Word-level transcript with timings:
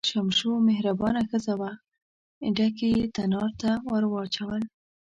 شمشو 0.09 0.51
مهربانه 0.67 1.21
ښځه 1.29 1.53
وه، 1.59 1.71
ډکي 2.57 2.87
یې 2.97 3.03
تنار 3.15 3.51
ته 3.61 3.71
ور 3.89 4.03
واچول. 4.11 4.61